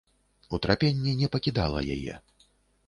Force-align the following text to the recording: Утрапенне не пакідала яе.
Утрапенне 0.57 1.13
не 1.21 1.31
пакідала 1.37 1.87
яе. 1.99 2.21